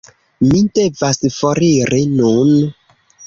Mi 0.51 0.61
devas 0.77 1.21
foriri 1.35 2.01
nun 2.17 2.49